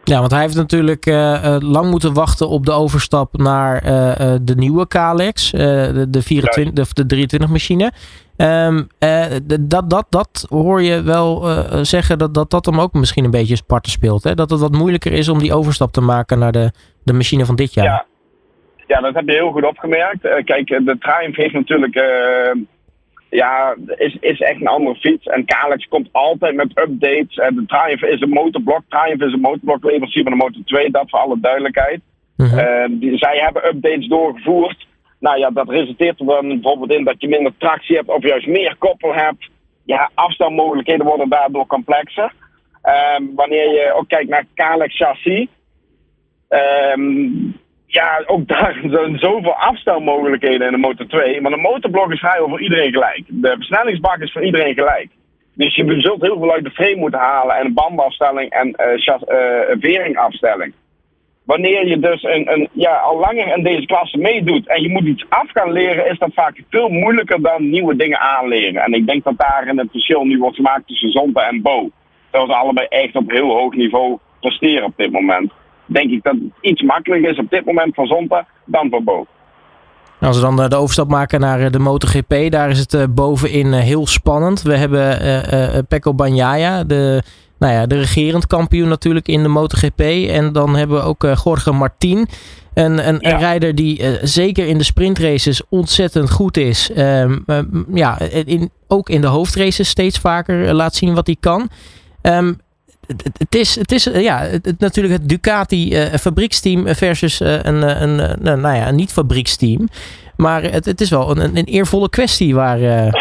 Ja, 0.05 0.19
want 0.19 0.31
hij 0.31 0.41
heeft 0.41 0.57
natuurlijk 0.57 1.07
uh, 1.07 1.57
lang 1.61 1.91
moeten 1.91 2.15
wachten 2.15 2.49
op 2.49 2.67
de 2.67 2.73
overstap 2.73 3.37
naar 3.37 3.83
de 4.43 4.55
nieuwe 4.57 4.89
Kalex, 4.89 5.51
de, 5.51 6.07
de, 6.09 6.23
24, 6.23 6.93
de, 6.93 7.03
de 7.03 7.07
23 7.07 7.51
machine. 7.51 7.93
Um, 8.37 8.89
dat, 9.61 9.91
dat, 9.91 10.07
dat 10.09 10.47
hoor 10.49 10.83
je 10.83 11.03
wel 11.03 11.51
uh, 11.51 11.79
zeggen 11.83 12.19
dat, 12.19 12.35
dat 12.35 12.51
dat 12.51 12.67
hem 12.67 12.81
ook 12.81 12.93
misschien 12.93 13.25
een 13.25 13.31
beetje 13.31 13.57
sparten 13.57 13.93
speelt. 13.93 14.25
Hè? 14.25 14.35
Dat 14.35 14.51
het 14.51 14.61
wat 14.61 14.73
moeilijker 14.73 15.13
is 15.13 15.29
om 15.29 15.39
die 15.39 15.55
overstap 15.55 15.93
te 15.93 16.01
maken 16.01 16.39
naar 16.39 16.53
de, 16.53 16.71
de 17.05 17.13
machine 17.13 17.45
van 17.45 17.57
dit 17.57 17.75
jaar. 17.75 17.85
Ja, 17.85 18.05
ja 18.87 19.01
dat 19.01 19.15
heb 19.15 19.29
je 19.29 19.33
heel 19.33 19.53
goed 19.53 19.65
opgemerkt. 19.65 20.25
Uh, 20.25 20.45
kijk, 20.45 20.67
de 20.67 20.97
Triumph 20.99 21.37
heeft 21.37 21.55
natuurlijk. 21.55 21.95
Ja, 23.35 23.77
is, 23.97 24.17
is 24.21 24.41
echt 24.41 24.61
een 24.61 24.67
andere 24.67 24.97
fiets. 24.97 25.27
En 25.27 25.45
Kalex 25.45 25.89
komt 25.89 26.09
altijd 26.13 26.55
met 26.55 26.79
updates. 26.79 27.37
En 27.37 27.55
de 27.55 27.65
Triumph 27.67 28.03
is 28.03 28.21
een 28.21 28.29
motorblok. 28.29 28.83
Triumph 28.89 29.25
is 29.25 29.33
een 29.33 29.41
motorblokleverancier 29.41 30.23
van 30.23 30.33
de 30.33 30.39
Motor 30.39 30.63
2. 30.65 30.91
Dat 30.91 31.11
voor 31.11 31.19
alle 31.19 31.41
duidelijkheid. 31.41 32.01
-hmm. 32.37 32.99
die, 32.99 33.19
zij 33.19 33.39
hebben 33.39 33.67
updates 33.67 34.09
doorgevoerd. 34.09 34.87
Nou 35.21 35.39
ja, 35.39 35.51
dat 35.51 35.69
resulteert 35.69 36.21
er 36.21 36.27
dan 36.27 36.49
bijvoorbeeld 36.49 36.93
in 36.93 37.05
dat 37.05 37.15
je 37.19 37.29
minder 37.29 37.53
tractie 37.59 37.97
hebt 37.97 38.09
of 38.09 38.23
juist 38.23 38.47
meer 38.47 38.77
koppel 38.79 39.15
hebt. 39.15 39.49
Ja, 39.85 40.11
afstandsmogelijkheden 40.15 41.07
worden 41.07 41.29
daardoor 41.29 41.67
complexer. 41.67 42.33
Um, 43.19 43.35
wanneer 43.35 43.71
je 43.71 43.93
ook 43.97 44.09
kijkt 44.09 44.29
naar 44.29 44.47
Kalex 44.55 44.97
chassis. 44.97 45.49
Um, 46.95 47.57
ja, 47.95 48.23
ook 48.27 48.49
daar 48.49 48.79
zijn 48.97 49.19
zoveel 49.19 49.55
afstelmogelijkheden 49.55 50.67
in 50.67 50.73
de 50.73 50.79
Motor 50.79 51.07
2. 51.07 51.41
Maar 51.41 51.51
de 51.51 51.57
motorblok 51.57 52.13
is 52.13 52.19
vrijwel 52.19 52.49
voor 52.49 52.63
iedereen 52.63 52.93
gelijk. 52.93 53.23
De 53.27 53.55
versnellingsbak 53.57 54.19
is 54.19 54.33
voor 54.33 54.45
iedereen 54.45 54.75
gelijk. 54.75 55.09
Dus 55.55 55.75
je 55.75 56.01
zult 56.01 56.23
heel 56.23 56.39
veel 56.39 56.53
uit 56.53 56.65
de 56.65 56.71
frame 56.71 56.97
moeten 56.97 57.21
halen 57.21 57.57
en 57.57 57.75
bandenafstelling 57.75 58.51
en 58.51 58.69
uh, 58.69 59.77
veringafstelling. 59.81 60.73
wanneer 61.45 61.87
je 61.87 61.99
dus 61.99 62.23
een, 62.23 62.53
een, 62.53 62.69
ja, 62.73 62.97
al 62.97 63.19
langer 63.19 63.57
in 63.57 63.63
deze 63.63 63.87
klasse 63.87 64.19
meedoet 64.19 64.69
en 64.69 64.83
je 64.83 64.89
moet 64.89 65.05
iets 65.05 65.25
af 65.29 65.51
gaan 65.53 65.73
leren, 65.73 66.11
is 66.11 66.19
dat 66.19 66.35
vaak 66.35 66.63
veel 66.71 66.89
moeilijker 66.89 67.43
dan 67.43 67.71
nieuwe 67.71 67.97
dingen 67.97 68.19
aanleren. 68.19 68.83
En 68.83 68.93
ik 68.93 69.07
denk 69.07 69.25
dat 69.25 69.39
daarin 69.39 69.79
het 69.79 69.91
verschil 69.91 70.25
nu 70.25 70.39
wordt 70.39 70.57
gemaakt 70.57 70.87
tussen 70.87 71.11
Zonte 71.11 71.41
en 71.41 71.63
Bo. 71.63 71.91
Terwijl 72.31 72.51
ze 72.51 72.57
allebei 72.57 72.87
echt 72.87 73.17
op 73.17 73.31
heel 73.31 73.51
hoog 73.51 73.75
niveau 73.75 74.19
presteren 74.41 74.85
op 74.85 74.97
dit 74.97 75.13
moment. 75.13 75.53
Denk 75.87 76.11
ik 76.11 76.23
dat 76.23 76.35
het 76.35 76.53
iets 76.61 76.83
makkelijker 76.83 77.31
is 77.31 77.39
op 77.39 77.51
dit 77.51 77.65
moment 77.65 77.95
voor 77.95 78.07
Zonte 78.07 78.45
dan 78.65 78.91
voor 78.91 79.03
Bo. 79.03 79.27
Als 80.21 80.37
we 80.37 80.43
dan 80.43 80.63
eh, 80.63 80.69
de 80.69 80.77
overstap 80.77 81.09
maken 81.09 81.41
naar 81.41 81.61
eh, 81.61 81.71
de 81.71 81.79
MotoGP, 81.79 82.35
daar 82.51 82.71
is 82.71 82.79
het 82.79 82.95
eh, 82.95 83.03
bovenin 83.11 83.73
heel 83.73 84.07
spannend. 84.07 84.63
We 84.63 84.77
hebben 84.77 85.87
Pecco 85.87 86.15
Bagnaia, 86.15 86.85
de, 86.85 87.23
nou 87.59 87.73
ja, 87.73 87.87
de 87.87 87.97
regerend 87.97 88.47
kampioen 88.47 88.89
natuurlijk 88.89 89.29
in 89.29 89.43
de 89.43 89.49
MotoGP. 89.49 90.01
En 90.31 90.53
dan 90.53 90.77
hebben 90.77 90.97
we 90.97 91.03
ook 91.03 91.23
Jorge 91.45 91.73
Martin. 91.73 92.29
Een, 92.75 93.09
een, 93.09 93.29
een 93.29 93.39
rijder 93.39 93.75
die 93.75 94.03
zeker 94.23 94.67
in 94.67 94.79
de 94.79 94.85
sprintraces 94.85 95.63
ontzettend 95.69 96.31
goed 96.31 96.57
is. 96.57 96.93
Ehm, 96.93 97.39
ja, 97.95 98.19
in, 98.21 98.71
ook 98.89 99.09
in 99.09 99.21
de 99.21 99.27
hoofdraces 99.27 99.89
steeds 99.89 100.19
vaker 100.19 100.75
laat 100.75 100.95
zien 100.95 101.15
wat 101.15 101.27
hij 101.27 101.37
kan. 101.41 101.69
Um, 102.23 102.59
het 103.39 103.55
is, 103.55 103.75
het 103.75 103.93
is 103.93 104.05
ja, 104.05 104.39
het, 104.39 104.75
natuurlijk 104.79 105.15
het 105.15 105.29
Ducati 105.29 105.93
uh, 105.93 106.05
fabrieksteam 106.05 106.87
versus 106.87 107.41
uh, 107.41 107.53
een, 107.63 108.03
een, 108.03 108.19
een, 108.19 108.61
nou 108.61 108.77
ja, 108.77 108.89
een 108.89 108.95
niet-fabrieksteam. 108.95 109.89
Maar 110.37 110.63
het, 110.63 110.85
het 110.85 111.01
is 111.01 111.11
wel 111.11 111.31
een, 111.31 111.57
een 111.57 111.65
eervolle 111.65 112.09
kwestie 112.09 112.55
waar 112.55 112.81
uh, 112.81 113.13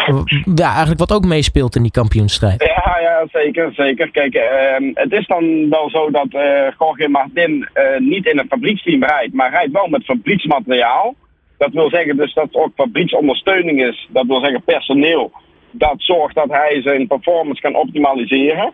ja, 0.54 0.68
eigenlijk 0.68 0.98
wat 0.98 1.12
ook 1.12 1.24
meespeelt 1.24 1.76
in 1.76 1.82
die 1.82 1.90
kampioenstrijd. 1.90 2.62
Ja, 2.62 2.98
ja 3.00 3.26
zeker. 3.32 3.72
zeker. 3.72 4.10
Kijk, 4.10 4.34
uh, 4.34 4.92
het 4.94 5.12
is 5.12 5.26
dan 5.26 5.70
wel 5.70 5.90
zo 5.90 6.10
dat 6.10 6.26
uh, 6.30 6.42
Jorge 6.78 7.08
Martin 7.08 7.68
niet 7.98 8.26
in 8.26 8.38
een 8.38 8.48
fabrieksteam 8.48 9.04
rijdt, 9.04 9.34
maar 9.34 9.50
rijdt 9.50 9.72
wel 9.72 9.86
met 9.86 10.04
fabrieksmateriaal. 10.04 11.14
Dat 11.58 11.72
wil 11.72 11.90
zeggen 11.90 12.16
dus 12.16 12.34
dat 12.34 12.48
ook 12.54 12.70
fabrieksondersteuning 12.76 13.84
is. 13.84 14.08
Dat 14.12 14.26
wil 14.26 14.40
zeggen 14.40 14.62
personeel. 14.64 15.32
Dat 15.70 15.94
zorgt 15.96 16.34
dat 16.34 16.50
hij 16.50 16.82
zijn 16.82 17.06
performance 17.06 17.62
kan 17.62 17.74
optimaliseren. 17.74 18.72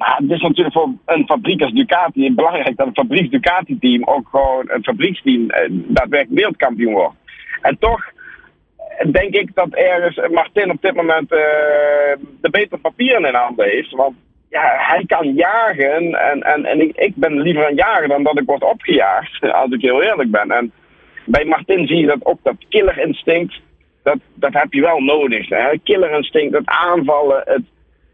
Maar 0.00 0.16
het 0.16 0.30
is 0.30 0.40
natuurlijk 0.40 0.76
voor 0.76 0.92
een 1.06 1.24
fabriek 1.26 1.62
als 1.62 1.72
Ducati 1.72 2.34
belangrijk 2.34 2.76
dat 2.76 2.86
een 2.86 2.94
fabrieks 2.94 3.30
Ducati-team 3.30 4.04
ook 4.04 4.28
gewoon 4.28 4.64
een 4.70 4.84
fabrieksteam 4.84 5.50
eh, 5.50 5.68
daadwerkelijk 5.70 6.38
wereldkampioen 6.38 6.92
wordt. 6.92 7.16
En 7.60 7.78
toch 7.78 8.04
denk 9.10 9.34
ik 9.34 9.54
dat 9.54 9.68
ergens 9.74 10.28
Martin 10.32 10.70
op 10.70 10.82
dit 10.82 10.94
moment 10.94 11.28
de 11.28 12.50
betere 12.50 12.80
papieren 12.80 13.24
in 13.24 13.34
handen 13.34 13.68
heeft. 13.68 13.90
Want 13.90 14.14
ja, 14.50 14.74
hij 14.76 15.04
kan 15.06 15.34
jagen 15.34 16.14
en, 16.14 16.42
en, 16.42 16.64
en 16.64 16.80
ik, 16.80 16.96
ik 16.96 17.16
ben 17.16 17.40
liever 17.40 17.68
een 17.68 17.74
jager 17.74 18.08
dan 18.08 18.22
dat 18.22 18.38
ik 18.38 18.46
word 18.46 18.62
opgejaagd, 18.62 19.42
als 19.62 19.70
ik 19.70 19.80
heel 19.80 20.02
eerlijk 20.02 20.30
ben. 20.30 20.50
En 20.50 20.72
bij 21.24 21.44
Martin 21.44 21.86
zie 21.86 21.96
je 21.96 22.06
dat 22.06 22.26
ook 22.26 22.38
dat 22.42 22.56
killerinstinct, 22.68 23.60
dat, 24.02 24.18
dat 24.34 24.52
heb 24.52 24.72
je 24.72 24.80
wel 24.80 25.00
nodig. 25.00 25.48
Hè? 25.48 25.78
Killerinstinct, 25.84 26.56
het 26.56 26.66
aanvallen, 26.66 27.42
het 27.44 27.62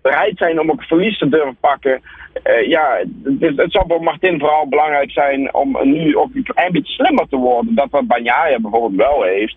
bereid 0.08 0.38
zijn 0.38 0.60
om 0.60 0.70
ook 0.70 0.82
verlies 0.82 1.18
te 1.18 1.28
durven 1.28 1.56
pakken. 1.60 2.00
Uh, 2.44 2.68
ja, 2.68 3.02
het, 3.40 3.72
zal 3.72 3.84
voor 3.88 4.02
Martin 4.02 4.38
vooral 4.38 4.68
belangrijk 4.68 5.10
zijn 5.10 5.54
om 5.54 5.78
nu 5.82 6.16
ook 6.16 6.30
een 6.34 6.72
beetje 6.72 6.92
slimmer 6.92 7.28
te 7.28 7.36
worden. 7.36 7.74
Dat 7.74 7.90
wat 7.90 8.06
Banjaya 8.06 8.60
bijvoorbeeld 8.60 9.08
wel 9.08 9.22
heeft. 9.22 9.56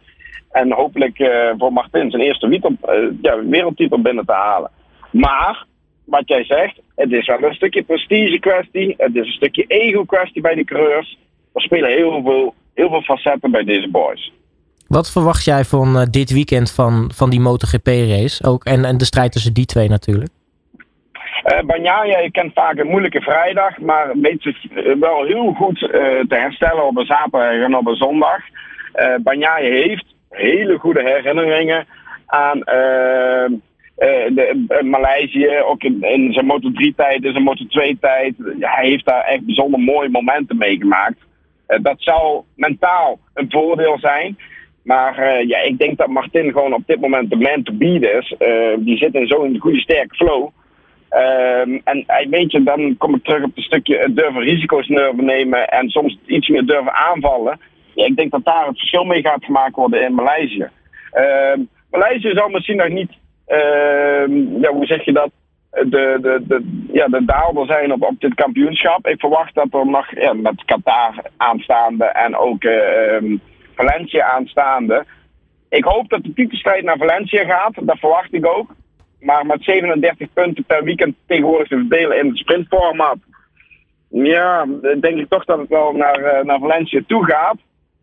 En 0.52 0.72
hopelijk 0.72 1.20
uh, 1.20 1.50
voor 1.58 1.74
Martin 1.74 2.10
zijn 2.10 2.24
eerste 2.24 2.48
uh, 2.48 2.62
ja, 3.22 3.46
wereldtitel 3.46 4.02
binnen 4.02 4.26
te 4.26 4.32
halen. 4.32 4.72
Maar, 5.12 5.66
wat 6.06 6.24
jij 6.26 6.44
zegt, 6.44 6.80
het 6.96 7.12
is 7.12 7.28
wel 7.28 7.44
een 7.44 7.54
stukje 7.54 7.84
prestige 7.84 8.40
kwestie. 8.40 8.94
Het 8.98 9.16
is 9.16 9.26
een 9.26 9.40
stukje 9.42 9.66
ego 9.68 10.04
kwestie 10.06 10.42
bij 10.42 10.56
de 10.56 10.64
coureurs. 10.64 11.18
Er 11.54 11.62
spelen 11.62 11.90
heel 11.90 12.22
veel, 12.24 12.54
heel 12.74 12.90
veel 12.90 13.02
facetten 13.02 13.52
bij 13.52 13.64
deze 13.64 13.90
boys. 13.90 14.32
Wat 14.88 15.12
verwacht 15.12 15.44
jij 15.44 15.66
van 15.66 16.08
dit 16.12 16.32
weekend 16.32 16.72
van, 16.72 17.12
van 17.16 17.30
die 17.30 17.40
MotoGP-race? 17.40 18.44
Ook, 18.44 18.64
en, 18.64 18.86
en 18.86 18.98
de 18.98 19.06
strijd 19.06 19.32
tussen 19.32 19.54
die 19.54 19.66
twee 19.66 19.90
natuurlijk. 19.90 20.30
Uh, 21.54 22.22
je 22.22 22.32
kent 22.32 22.54
vaak 22.54 22.78
een 22.78 22.88
moeilijke 22.88 23.22
vrijdag, 23.22 23.78
maar 23.78 24.20
weet 24.20 24.42
zich 24.42 24.66
eh, 24.66 24.96
wel 25.00 25.26
heel 25.26 25.54
goed 25.54 25.82
uh, 25.82 25.90
te 26.28 26.36
herstellen 26.36 26.86
op 26.86 26.98
een 26.98 27.06
zaterdag 27.06 27.52
en 27.52 27.76
op 27.76 27.88
een 27.88 27.96
zondag. 27.96 28.40
Uh, 29.26 29.56
heeft 29.56 30.06
hele 30.30 30.78
goede 30.78 31.04
herinneringen 31.04 31.86
aan 32.26 32.60
de, 34.30 34.66
Maleisië, 34.84 35.60
ook 35.66 35.84
in, 35.84 36.34
zijn 36.34 36.46
Moto3-tijd, 36.46 37.24
in 37.24 37.32
zijn 37.32 37.50
Moto2-tijd. 37.50 38.34
hij 38.60 38.88
heeft 38.88 39.06
daar 39.06 39.24
echt 39.24 39.46
bijzonder 39.46 39.80
mooie 39.80 40.10
momenten 40.10 40.58
meegemaakt. 40.58 41.18
dat 41.68 41.96
zou 41.98 42.42
mentaal 42.56 43.20
een 43.34 43.52
voordeel 43.52 44.00
zijn. 44.00 44.38
Maar 44.84 45.46
ja, 45.46 45.60
ik 45.60 45.78
denk 45.78 45.98
dat 45.98 46.08
Martin 46.08 46.52
gewoon 46.52 46.74
op 46.74 46.84
dit 46.86 47.00
moment 47.00 47.30
de 47.30 47.36
man 47.36 47.64
to 47.64 47.74
beat 47.74 48.04
is. 48.04 48.36
die 48.80 48.98
zit 48.98 49.14
in 49.14 49.28
zo'n 49.28 49.60
goede 49.60 49.80
sterke 49.80 50.16
flow. 50.16 50.50
Um, 51.12 51.82
en 51.84 52.06
weet 52.30 52.52
je, 52.52 52.64
dan 52.64 52.98
kom 52.98 53.16
ik 53.16 53.24
terug 53.24 53.44
op 53.44 53.56
het 53.56 53.64
stukje 53.64 54.14
durven 54.14 54.42
risico's 54.42 54.88
nemen 55.16 55.68
en 55.68 55.90
soms 55.90 56.18
iets 56.26 56.48
meer 56.48 56.66
durven 56.66 56.94
aanvallen. 56.94 57.60
Ja, 57.94 58.06
ik 58.06 58.16
denk 58.16 58.32
dat 58.32 58.46
daar 58.46 58.68
het 58.68 58.78
verschil 58.78 59.04
mee 59.04 59.22
gaat 59.22 59.46
gemaakt 59.46 59.76
worden 59.76 60.02
in 60.02 60.14
Maleisië. 60.14 60.70
Uh, 61.14 61.54
Maleisië 61.92 62.32
zal 62.34 62.50
misschien 62.50 62.78
nog 62.78 62.90
niet, 62.90 63.12
uh, 63.48 64.62
ja, 64.62 64.72
hoe 64.72 64.86
zeg 64.86 65.06
je 65.06 65.12
dat, 65.12 65.32
de, 65.72 66.18
de, 66.22 66.42
de, 66.48 66.88
ja, 66.94 67.08
de 67.08 67.26
daalder 67.26 67.66
zijn 67.66 67.94
op, 67.94 68.04
op 68.04 68.20
dit 68.20 68.34
kampioenschap. 68.34 69.08
Ik 69.08 69.20
verwacht 69.20 69.56
dat 69.56 69.74
er 69.74 69.86
nog 69.86 70.14
met 70.42 70.64
Qatar 70.66 71.14
aanstaande 71.38 72.06
en 72.06 72.36
ook 72.36 72.64
Valencia 73.76 74.26
aanstaande. 74.26 75.06
Ik 75.70 75.84
hoop 75.84 76.10
dat 76.10 76.24
de 76.24 76.34
titelstrijd 76.34 76.84
naar 76.84 76.98
Valencia 76.98 77.44
gaat, 77.44 77.74
dat 77.82 78.00
verwacht 78.00 78.34
ik 78.34 78.46
ook. 78.46 78.76
Maar 79.20 79.46
met 79.46 79.64
37 79.64 80.28
punten 80.34 80.64
per 80.64 80.84
weekend 80.84 81.16
tegenwoordig 81.28 81.68
te 81.68 81.76
verdelen 81.76 82.20
in 82.20 82.28
het 82.28 82.38
sprintformat. 82.38 83.18
Ja, 84.10 84.66
denk 85.00 85.20
ik 85.20 85.30
toch 85.30 85.46
dat 85.46 85.60
het 85.60 85.70
wel 85.70 85.92
naar, 85.92 86.20
uh, 86.20 86.44
naar 86.44 86.60
Valencia 86.60 87.02
toe 87.08 87.26
gaat. 87.26 87.58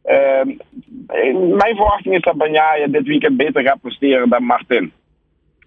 Uh, 0.04 0.56
mijn 1.56 1.76
verwachting 1.76 2.14
is 2.14 2.20
dat 2.22 2.36
Banjaya 2.36 2.86
dit 2.86 3.06
weekend 3.06 3.36
beter 3.36 3.62
gaat 3.62 3.80
presteren 3.80 4.28
dan 4.28 4.44
Martin. 4.44 4.92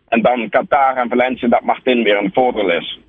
En 0.07 0.21
dan 0.21 0.49
Qatar 0.49 0.95
en 0.95 1.09
Valencia 1.09 1.47
dat 1.47 1.61
Martin 1.61 2.03
weer 2.03 2.17
een 2.17 2.33
voordeel 2.33 2.69
is. 2.69 2.99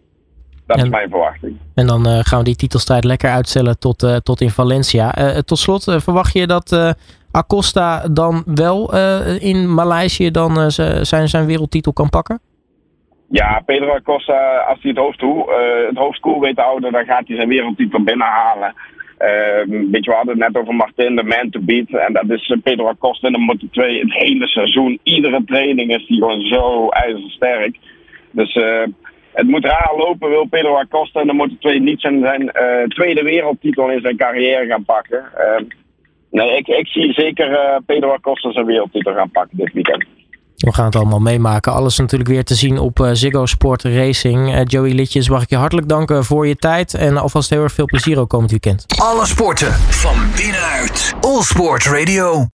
Dat 0.77 0.85
is 0.85 0.91
mijn 0.91 1.09
verwachting. 1.11 1.57
En 1.75 1.87
dan 1.87 2.09
uh, 2.09 2.19
gaan 2.23 2.39
we 2.39 2.45
die 2.45 2.57
titelstrijd 2.57 3.05
lekker 3.05 3.31
uitstellen 3.31 3.79
tot, 3.79 4.03
uh, 4.03 4.17
tot 4.17 4.41
in 4.41 4.51
Valencia. 4.51 5.13
tot 5.45 5.59
slot, 5.59 5.85
verwacht 5.85 6.33
je 6.33 6.47
dat 6.47 6.97
Acosta 7.33 8.09
dan 8.09 8.43
wel 8.47 8.95
uh, 8.95 9.43
in 9.43 9.75
Maleisië 9.75 10.31
dan 10.31 10.59
uh, 10.59 10.65
zijn, 11.03 11.29
zijn 11.29 11.47
wereldtitel 11.47 11.93
kan 11.93 12.09
pakken? 12.09 12.41
Ja, 13.31 13.63
Pedro 13.67 13.95
Acosta, 13.95 14.57
als 14.57 14.79
hij 14.83 14.91
het 14.91 14.99
hoofd, 14.99 15.23
uh, 15.23 15.31
het 15.89 15.97
hoofd 15.97 16.21
koel 16.21 16.41
weet 16.41 16.57
te 16.57 16.63
houden, 16.63 16.93
dan 16.93 17.05
gaat 17.05 17.27
hij 17.27 17.37
zijn 17.37 17.49
wereldtitel 17.49 18.03
binnenhalen. 18.03 18.75
Uh, 19.19 19.89
weet 19.91 20.05
je, 20.05 20.11
we 20.11 20.17
hadden 20.17 20.39
het 20.39 20.53
net 20.53 20.63
over 20.63 20.75
Martin, 20.75 21.17
de 21.17 21.23
man 21.23 21.51
to 21.51 21.61
beat. 21.61 21.89
En 21.89 22.13
dat 22.13 22.31
is 22.31 22.57
Pedro 22.63 22.89
Acosta 22.89 23.27
in 23.27 23.33
de 23.33 23.39
Moto 23.39 23.67
2 23.71 24.01
het 24.01 24.13
hele 24.13 24.47
seizoen. 24.47 24.99
Iedere 25.03 25.43
training 25.47 25.91
is 25.95 26.05
hij 26.07 26.17
gewoon 26.17 26.41
zo 26.41 26.89
ijzersterk. 26.89 27.77
Dus 28.31 28.59
het 29.33 29.47
moet 29.47 29.65
raar 29.65 29.93
lopen, 29.97 30.29
wil 30.29 30.47
Pedro 30.47 30.77
Acosta 30.77 31.21
in 31.21 31.27
de 31.27 31.33
Moto 31.33 31.55
2 31.59 31.81
niet 31.81 32.01
zijn, 32.01 32.21
zijn 32.21 32.53
tweede 32.89 33.23
wereldtitel 33.23 33.91
in 33.91 34.01
zijn 34.01 34.17
carrière 34.17 34.67
gaan 34.67 34.85
pakken. 34.85 35.25
Ehm, 35.35 35.65
Nee, 36.31 36.57
ik, 36.57 36.67
ik 36.67 36.87
zie 36.87 37.13
zeker 37.13 37.51
uh, 37.51 37.77
Pedro 37.87 38.13
Acosta 38.13 38.53
zijn 38.53 38.67
wereldtitel 38.67 39.15
gaan 39.15 39.31
pakken 39.31 39.57
dit 39.57 39.73
weekend. 39.73 40.05
We 40.57 40.73
gaan 40.73 40.85
het 40.85 40.97
allemaal 40.97 41.21
meemaken. 41.21 41.73
Alles 41.73 41.99
natuurlijk 41.99 42.31
weer 42.31 42.45
te 42.45 42.55
zien 42.55 42.79
op 42.79 42.99
uh, 42.99 43.11
Ziggo 43.13 43.47
Sport 43.47 43.83
Racing. 43.83 44.49
Uh, 44.49 44.61
Joey 44.65 44.93
Litjes, 44.93 45.29
mag 45.29 45.43
ik 45.43 45.51
je 45.51 45.57
hartelijk 45.57 45.89
danken 45.89 46.25
voor 46.25 46.47
je 46.47 46.57
tijd. 46.57 46.95
En 46.95 47.17
alvast 47.17 47.51
heel 47.51 47.63
erg 47.63 47.73
veel 47.73 47.85
plezier 47.85 48.19
ook 48.19 48.29
komend 48.29 48.51
weekend. 48.51 48.85
Alle 48.99 49.27
sporten 49.27 49.73
van 49.73 50.17
binnenuit. 50.37 51.15
All 51.21 51.43
Sport 51.43 51.87
Radio. 51.87 52.47